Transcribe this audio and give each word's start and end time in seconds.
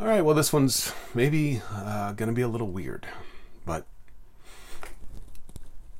All 0.00 0.06
right, 0.06 0.22
well, 0.22 0.34
this 0.34 0.50
one's 0.50 0.94
maybe 1.12 1.60
uh, 1.70 2.12
going 2.12 2.28
to 2.28 2.34
be 2.34 2.40
a 2.40 2.48
little 2.48 2.68
weird, 2.68 3.06
but 3.66 3.84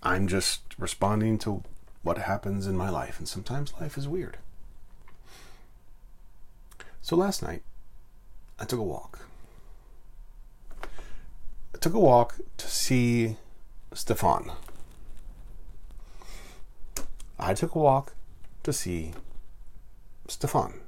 I'm 0.02 0.26
just 0.26 0.62
responding 0.78 1.36
to 1.40 1.62
what 2.02 2.16
happens 2.16 2.66
in 2.66 2.78
my 2.78 2.88
life, 2.88 3.18
and 3.18 3.28
sometimes 3.28 3.74
life 3.78 3.98
is 3.98 4.08
weird. 4.08 4.38
So 7.02 7.14
last 7.14 7.42
night, 7.42 7.62
I 8.58 8.64
took 8.64 8.78
a 8.80 8.82
walk. 8.82 9.26
I 11.74 11.78
took 11.78 11.92
a 11.92 12.00
walk 12.00 12.36
to 12.56 12.68
see 12.68 13.36
Stephan. 13.92 14.50
I 17.38 17.52
took 17.52 17.74
a 17.74 17.78
walk 17.78 18.14
to 18.62 18.72
see 18.72 19.12
Stephan 20.26 20.80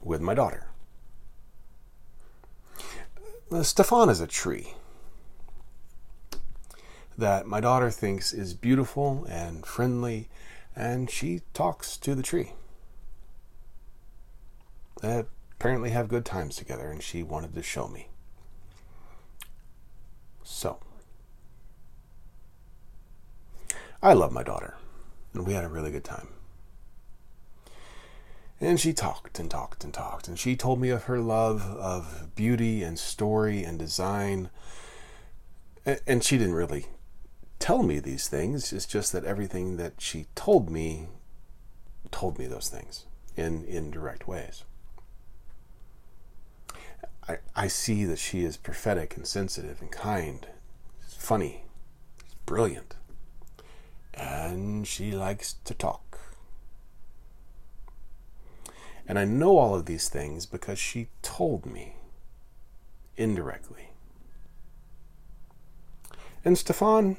with 0.00 0.20
my 0.20 0.34
daughter. 0.34 0.68
Uh, 3.50 3.62
Stephan 3.62 4.08
is 4.08 4.20
a 4.20 4.26
tree 4.26 4.74
that 7.16 7.46
my 7.46 7.60
daughter 7.60 7.92
thinks 7.92 8.32
is 8.32 8.54
beautiful 8.54 9.24
and 9.28 9.64
friendly, 9.64 10.28
and 10.74 11.08
she 11.08 11.42
talks 11.54 11.96
to 11.96 12.16
the 12.16 12.24
tree. 12.24 12.54
They 15.00 15.24
apparently 15.52 15.90
have 15.90 16.08
good 16.08 16.24
times 16.24 16.56
together, 16.56 16.90
and 16.90 17.00
she 17.00 17.22
wanted 17.22 17.54
to 17.54 17.62
show 17.62 17.86
me. 17.86 18.08
So, 20.42 20.80
I 24.02 24.12
love 24.12 24.32
my 24.32 24.42
daughter, 24.42 24.74
and 25.32 25.46
we 25.46 25.52
had 25.54 25.64
a 25.64 25.68
really 25.68 25.92
good 25.92 26.04
time. 26.04 26.35
And 28.60 28.80
she 28.80 28.92
talked 28.94 29.38
and 29.38 29.50
talked 29.50 29.84
and 29.84 29.92
talked, 29.92 30.28
and 30.28 30.38
she 30.38 30.56
told 30.56 30.80
me 30.80 30.88
of 30.88 31.04
her 31.04 31.20
love 31.20 31.62
of 31.62 32.34
beauty 32.34 32.82
and 32.82 32.98
story 32.98 33.62
and 33.62 33.78
design. 33.78 34.48
And 36.06 36.24
she 36.24 36.38
didn't 36.38 36.54
really 36.54 36.86
tell 37.58 37.82
me 37.82 37.98
these 37.98 38.28
things, 38.28 38.72
it's 38.72 38.86
just 38.86 39.12
that 39.12 39.24
everything 39.24 39.76
that 39.76 39.94
she 39.98 40.26
told 40.34 40.70
me 40.70 41.08
told 42.10 42.38
me 42.38 42.46
those 42.46 42.68
things 42.68 43.04
in 43.36 43.64
indirect 43.64 44.26
ways. 44.28 44.64
I, 47.28 47.38
I 47.54 47.66
see 47.68 48.04
that 48.04 48.18
she 48.18 48.44
is 48.44 48.56
prophetic 48.56 49.16
and 49.16 49.26
sensitive 49.26 49.80
and 49.80 49.90
kind, 49.90 50.46
funny, 51.06 51.64
brilliant, 52.46 52.94
and 54.14 54.86
she 54.86 55.12
likes 55.12 55.54
to 55.64 55.74
talk. 55.74 56.05
And 59.08 59.18
I 59.18 59.24
know 59.24 59.58
all 59.58 59.74
of 59.74 59.86
these 59.86 60.08
things 60.08 60.46
because 60.46 60.78
she 60.78 61.08
told 61.22 61.64
me 61.64 61.96
indirectly. 63.16 63.90
And 66.44 66.56
Stephan 66.56 67.16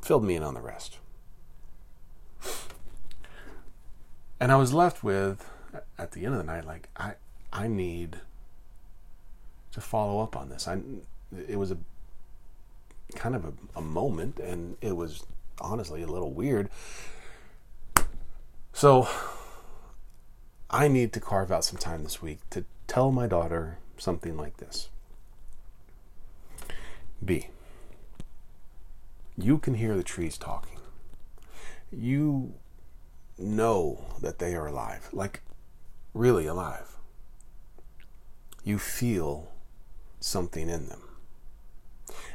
filled 0.00 0.24
me 0.24 0.36
in 0.36 0.42
on 0.42 0.54
the 0.54 0.60
rest. 0.60 0.98
And 4.40 4.52
I 4.52 4.56
was 4.56 4.72
left 4.72 5.02
with, 5.02 5.48
at 5.98 6.12
the 6.12 6.24
end 6.24 6.34
of 6.34 6.38
the 6.38 6.44
night, 6.44 6.64
like, 6.64 6.88
I, 6.96 7.14
I 7.52 7.66
need 7.66 8.20
to 9.72 9.80
follow 9.80 10.22
up 10.22 10.36
on 10.36 10.48
this. 10.48 10.68
I, 10.68 10.78
it 11.48 11.56
was 11.56 11.72
a 11.72 11.78
kind 13.14 13.34
of 13.34 13.44
a, 13.44 13.52
a 13.76 13.82
moment, 13.82 14.38
and 14.38 14.76
it 14.80 14.96
was 14.96 15.26
honestly 15.60 16.02
a 16.02 16.06
little 16.06 16.32
weird. 16.32 16.70
So 18.72 19.08
I 20.70 20.88
need 20.88 21.12
to 21.14 21.20
carve 21.20 21.50
out 21.50 21.64
some 21.64 21.78
time 21.78 22.04
this 22.04 22.20
week 22.20 22.40
to 22.50 22.64
tell 22.86 23.10
my 23.10 23.26
daughter 23.26 23.78
something 23.96 24.36
like 24.36 24.58
this. 24.58 24.88
B. 27.24 27.48
You 29.36 29.58
can 29.58 29.74
hear 29.74 29.96
the 29.96 30.02
trees 30.02 30.36
talking. 30.36 30.78
You 31.90 32.54
know 33.38 34.04
that 34.20 34.38
they 34.38 34.54
are 34.54 34.66
alive, 34.66 35.08
like 35.12 35.42
really 36.12 36.46
alive. 36.46 36.96
You 38.62 38.78
feel 38.78 39.52
something 40.20 40.68
in 40.68 40.88
them. 40.88 41.02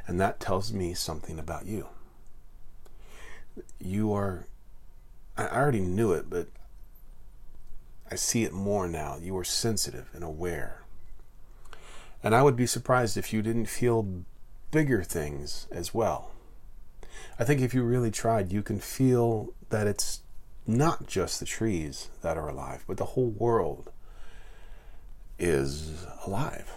And 0.07 0.19
that 0.19 0.39
tells 0.39 0.73
me 0.73 0.93
something 0.93 1.37
about 1.37 1.65
you. 1.65 1.87
You 3.79 4.11
are, 4.13 4.47
I 5.37 5.47
already 5.47 5.81
knew 5.81 6.11
it, 6.13 6.29
but 6.29 6.47
I 8.13 8.15
see 8.15 8.43
it 8.43 8.53
more 8.53 8.87
now. 8.87 9.17
You 9.19 9.35
are 9.39 9.43
sensitive 9.43 10.07
and 10.13 10.23
aware. 10.23 10.83
And 12.21 12.35
I 12.35 12.43
would 12.43 12.55
be 12.55 12.67
surprised 12.67 13.17
if 13.17 13.33
you 13.33 13.41
didn't 13.41 13.65
feel 13.65 14.23
bigger 14.69 15.01
things 15.01 15.65
as 15.71 15.95
well. 15.95 16.29
I 17.39 17.43
think 17.43 17.59
if 17.59 17.73
you 17.73 17.81
really 17.81 18.11
tried, 18.11 18.53
you 18.53 18.61
can 18.61 18.79
feel 18.79 19.55
that 19.69 19.87
it's 19.87 20.21
not 20.67 21.07
just 21.07 21.39
the 21.39 21.45
trees 21.47 22.11
that 22.21 22.37
are 22.37 22.47
alive, 22.47 22.83
but 22.87 22.97
the 22.97 23.05
whole 23.05 23.31
world 23.31 23.91
is 25.39 26.05
alive. 26.23 26.69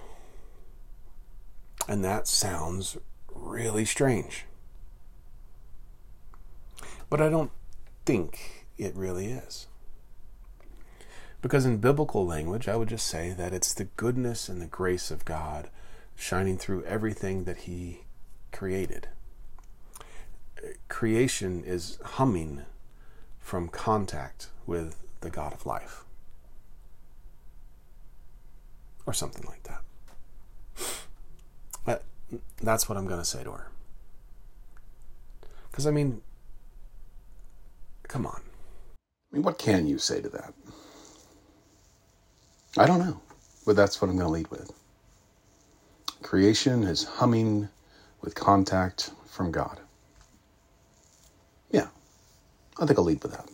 And 1.86 2.02
that 2.02 2.26
sounds 2.26 2.96
really 3.34 3.84
strange. 3.84 4.46
But 7.10 7.20
I 7.20 7.28
don't 7.28 7.52
think 8.06 8.66
it 8.78 8.96
really 8.96 9.26
is. 9.26 9.66
Because 11.42 11.64
in 11.64 11.78
biblical 11.78 12.26
language, 12.26 12.66
I 12.66 12.76
would 12.76 12.88
just 12.88 13.06
say 13.06 13.30
that 13.30 13.52
it's 13.52 13.74
the 13.74 13.84
goodness 13.84 14.48
and 14.48 14.60
the 14.60 14.66
grace 14.66 15.10
of 15.10 15.24
God 15.24 15.70
shining 16.16 16.58
through 16.58 16.82
everything 16.84 17.44
that 17.44 17.58
He 17.58 18.00
created. 18.52 19.08
Creation 20.88 21.62
is 21.64 21.98
humming 22.02 22.62
from 23.38 23.68
contact 23.68 24.48
with 24.66 24.96
the 25.20 25.30
God 25.30 25.52
of 25.52 25.66
life. 25.66 26.04
Or 29.06 29.12
something 29.12 29.44
like 29.46 29.62
that. 29.64 29.82
But 31.84 32.02
That's 32.62 32.88
what 32.88 32.98
I'm 32.98 33.06
going 33.06 33.20
to 33.20 33.24
say 33.24 33.44
to 33.44 33.52
her. 33.52 33.70
Because, 35.70 35.86
I 35.86 35.90
mean, 35.90 36.22
come 38.08 38.26
on. 38.26 38.40
I 39.32 39.36
mean, 39.36 39.42
what 39.42 39.58
can 39.58 39.86
you 39.86 39.98
say 39.98 40.20
to 40.20 40.28
that? 40.30 40.54
I 42.78 42.86
don't 42.86 43.00
know, 43.00 43.20
but 43.66 43.76
that's 43.76 44.02
what 44.02 44.10
I'm 44.10 44.16
going 44.16 44.28
to 44.28 44.32
lead 44.32 44.48
with. 44.50 44.72
Creation 46.22 46.84
is 46.84 47.04
humming 47.04 47.68
with 48.22 48.34
contact 48.34 49.12
from 49.26 49.52
God. 49.52 49.80
Yeah, 51.70 51.88
I 52.80 52.86
think 52.86 52.98
I'll 52.98 53.04
lead 53.06 53.22
with 53.22 53.32
that. 53.32 53.48